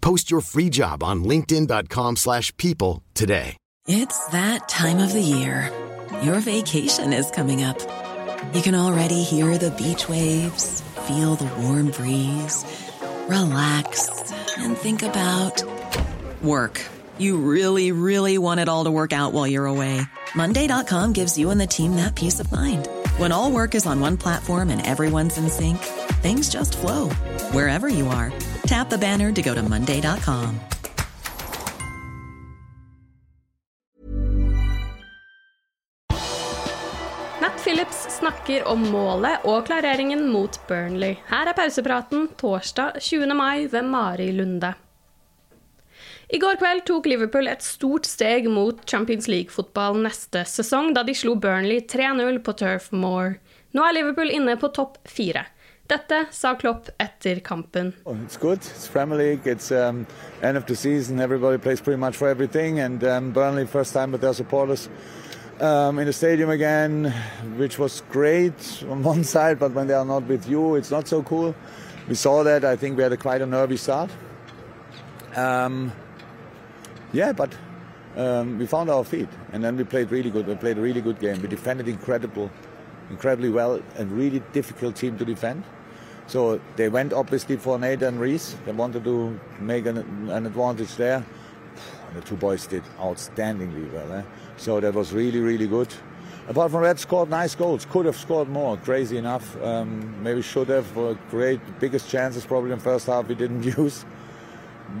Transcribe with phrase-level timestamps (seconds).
[0.00, 3.56] Post your free job on linkedin.com/people slash people today.
[3.86, 5.72] It's that time of the year.
[6.22, 7.78] Your vacation is coming up.
[8.52, 12.64] You can already hear the beach waves, feel the warm breeze,
[13.28, 14.08] relax,
[14.58, 15.62] and think about
[16.42, 16.84] work.
[17.18, 20.00] You really, really want it all to work out while you're away.
[20.34, 22.88] Monday.com gives you and the team that peace of mind.
[23.16, 25.78] When all work is on one platform and everyone's in sync,
[26.22, 27.08] things just flow
[27.52, 28.32] wherever you are.
[28.68, 30.60] Tap the banner to go to Monday.com.
[37.40, 41.16] Nat Phillips snakker om målet og klareringen mot Burnley.
[41.30, 43.32] Her er pausepraten torsdag 20.
[43.32, 44.74] mai ved Mari Lunde.
[46.28, 51.16] I går kveld tok Liverpool et stort steg mot Champions League-fotball neste sesong, da de
[51.16, 53.38] slo Burnley 3-0 på Turf Moor.
[53.72, 55.48] Nå er Liverpool inne på topp fire.
[55.88, 57.94] Dette sa Klopp etter kampen.
[58.04, 58.58] Oh, It's good.
[58.58, 59.46] It's Premier League.
[59.46, 60.06] It's um,
[60.42, 61.18] end of the season.
[61.18, 62.78] Everybody plays pretty much for everything.
[62.78, 64.90] And um, Burnley, first time with their supporters
[65.60, 67.10] um, in the stadium again,
[67.56, 71.08] which was great on one side, but when they are not with you, it's not
[71.08, 71.54] so cool.
[72.06, 72.66] We saw that.
[72.66, 74.10] I think we had a quite a nervy start.
[75.36, 75.90] Um,
[77.14, 77.56] yeah, but
[78.14, 80.46] um, we found our feet, and then we played really good.
[80.46, 81.40] We played a really good game.
[81.40, 82.50] We defended incredible,
[83.08, 85.64] incredibly well, and really difficult team to defend.
[86.28, 88.54] So they went obviously for Nathan Reese.
[88.66, 89.98] They wanted to make an,
[90.30, 91.24] an advantage there.
[92.06, 94.12] And the two boys did outstandingly well.
[94.12, 94.22] Eh?
[94.58, 95.88] So that was really, really good.
[96.46, 97.86] Apart from that, scored nice goals.
[97.86, 98.76] Could have scored more.
[98.76, 99.60] Crazy enough.
[99.62, 100.96] Um, maybe should have.
[100.96, 104.04] Uh, great biggest chances probably in first half we didn't use.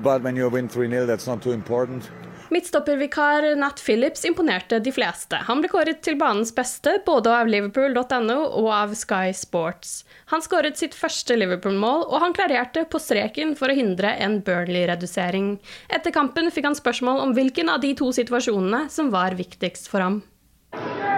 [0.02, 2.10] But when you win 3 0, that's not too important.
[2.48, 5.36] Midtstoppervikar Nat Phillips imponerte de fleste.
[5.48, 10.06] Han ble kåret til banens beste både av liverpool.no og av Sky Sports.
[10.32, 15.58] Han skåret sitt første Liverpool-mål, og han klarerte på streken for å hindre en Burnley-redusering.
[15.92, 20.04] Etter kampen fikk han spørsmål om hvilken av de to situasjonene som var viktigst for
[20.04, 20.22] ham.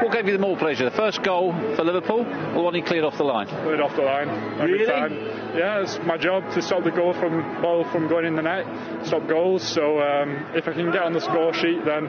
[0.03, 2.83] What gave you the more pleasure, the first goal for Liverpool or the one he
[2.83, 3.47] cleared off the line?
[3.49, 4.29] Cleared off the line
[4.59, 4.87] every Really?
[4.87, 5.13] time.
[5.57, 8.65] Yeah, it's my job to stop the goal from ball from going in the net,
[9.07, 9.63] stop goals.
[9.63, 12.09] So um, if I can get on the score sheet, then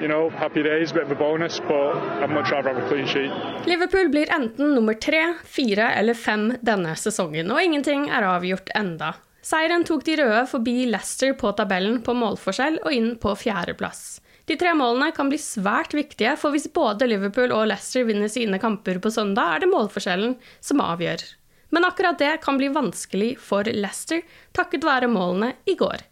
[0.00, 1.58] you know, happy days, bit of bonus.
[1.60, 3.30] But I'd much rather have a clean sheet.
[3.66, 9.14] Liverpool blir enten nummer tre, fire eller fem denne sesongen, og ingenting er avgjort enda.
[9.42, 14.20] Seieren tok de røde forbi Leicester på tabellen på målforskjell og inn på fjerdeplass.
[14.50, 18.58] De tre målene kan bli svært viktige, for hvis både Liverpool og Leicester vinner sine
[18.62, 21.22] kamper på søndag, er det målforskjellen som avgjør.
[21.72, 24.24] Men akkurat det kan bli vanskelig for Leicester,
[24.56, 26.02] takket være målene i går.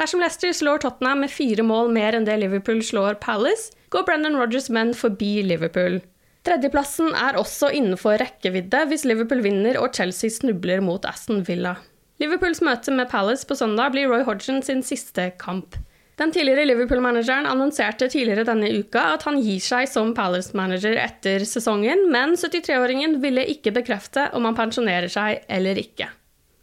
[0.00, 4.34] Dersom Leicester slår Tottenham med fire mål mer enn det Liverpool slår Palace, går Brendan
[4.40, 6.00] Rodgers menn forbi Liverpool.
[6.44, 11.76] Tredjeplassen er også innenfor rekkevidde hvis Liverpool vinner og Chelsea snubler mot Aston Villa.
[12.20, 15.78] Liverpools møte med Palace på søndag blir Roy Hodgson sin siste kamp.
[16.14, 22.06] Den tidligere Liverpool-manageren annonserte tidligere denne uka at han gir seg som Palace-manager etter sesongen,
[22.14, 26.06] men 73-åringen ville ikke bekrefte om han pensjonerer seg eller ikke.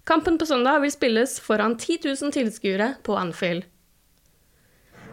[0.08, 3.68] Kampen på søndag vil spilles foran 10 000 tilskuere på Anfield.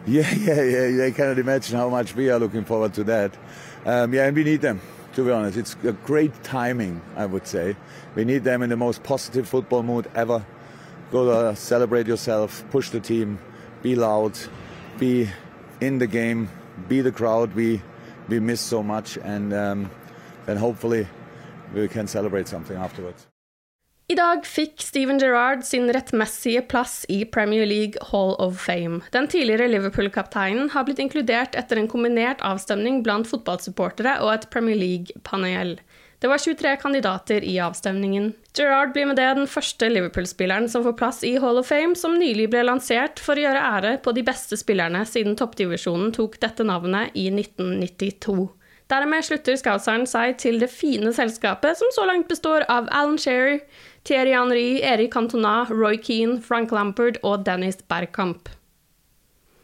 [0.07, 1.07] Yeah, yeah, yeah.
[1.07, 3.37] I cannot imagine how much we are looking forward to that.
[3.85, 4.79] Um, yeah, and we need them,
[5.13, 5.57] to be honest.
[5.57, 7.75] It's a great timing, I would say.
[8.15, 10.41] We need them in the most positive football mood ever.
[11.11, 13.39] Go to celebrate yourself, push the team,
[13.81, 14.37] be loud,
[14.99, 15.29] be
[15.81, 16.49] in the game,
[16.87, 17.81] be the crowd we,
[18.27, 19.89] we miss so much, and um,
[20.45, 21.07] then hopefully
[21.73, 23.27] we can celebrate something afterwards.
[24.11, 29.03] I dag fikk Steven Gerrard sin rettmessige plass i Premier League Hall of Fame.
[29.13, 34.79] Den tidligere Liverpool-kapteinen har blitt inkludert etter en kombinert avstemning blant fotballsupportere og et Premier
[34.81, 35.75] League-panel.
[36.19, 38.33] Det var 23 kandidater i avstemningen.
[38.57, 42.17] Gerrard blir med det den første Liverpool-spilleren som får plass i Hall of Fame, som
[42.19, 46.67] nylig ble lansert for å gjøre ære på de beste spillerne siden toppdivisjonen tok dette
[46.67, 48.49] navnet i 1992.
[48.91, 53.61] Dermed slutter Scouseren seg til det fine selskapet som så langt består av Alan Shearer,
[54.03, 58.49] Thierry Henry, Erik Cantona, Roy Keane, Frank Lampard og Dennis Bergkamp.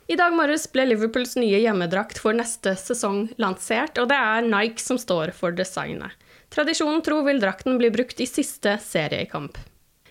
[0.08, 4.80] I dag morges ble Liverpools nye hjemmedrakt for neste sesong lansert, og det er Nike
[4.80, 6.14] som står for designet.
[6.54, 9.58] Tradisjonen tro vil drakten bli brukt i siste seriekamp.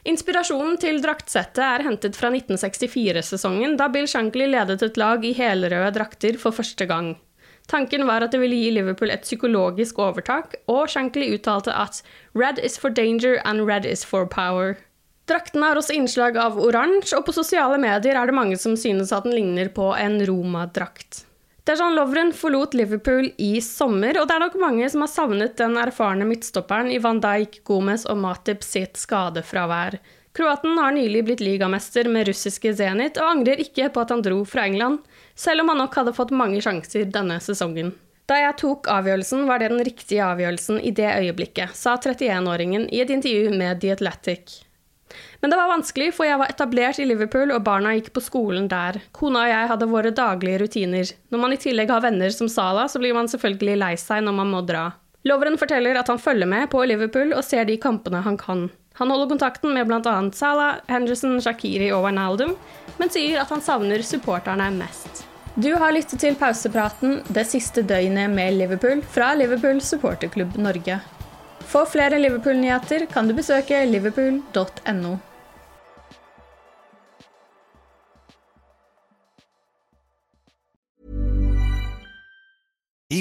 [0.05, 5.95] Inspirasjonen til draktsettet er hentet fra 1964-sesongen, da Bill Shankly ledet et lag i helrøde
[5.97, 7.15] drakter for første gang.
[7.73, 12.03] Tanken var at det ville gi Liverpool et psykologisk overtak, og Shankly uttalte at
[12.37, 14.77] 'red is for danger and red is for power'.
[15.25, 19.13] Drakten har også innslag av oransje, og på sosiale medier er det mange som synes
[19.13, 21.25] at den ligner på en Roma-drakt.
[21.65, 25.79] Dejan Lovren forlot Liverpool i sommer, og det er nok mange som har savnet den
[25.81, 29.97] erfarne midtstopperen i Van Dijk, Gomez og Matip sitt skadefravær.
[30.37, 34.43] Kroaten har nylig blitt ligamester med russiske Zenit, og angrer ikke på at han dro
[34.45, 35.01] fra England,
[35.33, 37.95] selv om han nok hadde fått mange sjanser denne sesongen.
[38.29, 43.01] Da jeg tok avgjørelsen, var det den riktige avgjørelsen i det øyeblikket, sa 31-åringen i
[43.01, 44.59] et intervju med The Athletic.
[45.45, 48.65] Men det var vanskelig, for jeg var etablert i Liverpool, og barna gikk på skolen
[48.65, 48.97] der.
[49.13, 51.11] Kona og jeg hadde våre daglige rutiner.
[51.29, 54.39] Når man i tillegg har venner som Sala, så blir man selvfølgelig lei seg når
[54.39, 54.87] man må dra.
[55.29, 58.71] Loveren forteller at han følger med på Liverpool og ser de kampene han kan.
[58.97, 60.15] Han holder kontakten med bl.a.
[60.33, 62.57] Salah, Henderson, Shakiri og Wijnaldum,
[62.97, 65.27] men sier at han savner supporterne mest.
[65.61, 71.03] Du har lyttet til pausepraten det siste døgnet med Liverpool fra Liverpool supporterklubb Norge.
[71.69, 75.15] For flere Liverpool-nyheter kan du besøke liverpool.no.